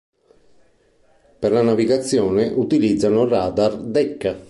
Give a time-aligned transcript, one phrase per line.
[1.37, 4.39] Per la navigazione, utilizzano il radar "Decca".